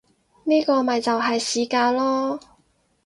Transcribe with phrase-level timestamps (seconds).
[0.45, 2.39] 呢個咪就係市價囉